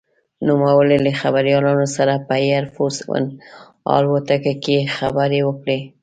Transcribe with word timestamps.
نوموړي 0.47 0.97
له 1.05 1.11
خبریالانو 1.21 1.87
سره 1.95 2.13
په 2.27 2.35
«اېر 2.45 2.63
فورس 2.73 2.99
ون» 3.09 3.25
الوتکه 3.95 4.53
کې 4.63 4.77
خبرې 4.97 5.39
وکړې. 5.43 5.79